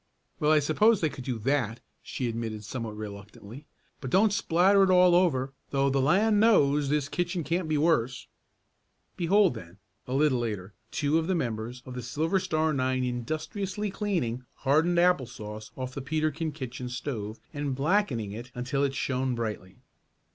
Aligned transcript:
"Well, 0.39 0.51
I 0.51 0.57
suppose 0.57 0.99
they 0.99 1.09
could 1.11 1.25
do 1.25 1.37
that," 1.37 1.79
she 2.01 2.27
admitted 2.27 2.63
somewhat 2.65 2.97
reluctantly. 2.97 3.67
"But 3.99 4.09
don't 4.09 4.33
splatter 4.33 4.81
it 4.81 4.89
all 4.89 5.13
over, 5.13 5.53
though 5.69 5.91
the 5.91 6.01
land 6.01 6.39
knows 6.39 6.89
this 6.89 7.07
kitchen 7.07 7.43
can't 7.43 7.69
be 7.69 7.77
worse." 7.77 8.25
Behold 9.15 9.53
then, 9.53 9.77
a 10.07 10.15
little 10.15 10.39
later, 10.39 10.73
two 10.89 11.19
of 11.19 11.27
the 11.27 11.35
members 11.35 11.83
of 11.85 11.93
the 11.93 12.01
Silver 12.01 12.39
Star 12.39 12.73
nine 12.73 13.03
industriously 13.03 13.91
cleaning 13.91 14.43
hardened 14.65 14.97
apple 14.97 15.27
sauce 15.27 15.69
off 15.77 15.93
the 15.93 16.01
Peterkin 16.01 16.51
kitchen 16.51 16.89
stove, 16.89 17.39
and 17.53 17.75
blackening 17.75 18.31
it 18.31 18.49
until 18.55 18.83
it 18.83 18.95
shone 18.95 19.35
brightly. 19.35 19.77